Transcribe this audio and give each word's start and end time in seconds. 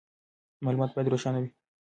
معلومات 0.65 0.91
باید 0.95 1.11
روښانه 1.13 1.39
وي. 1.41 1.49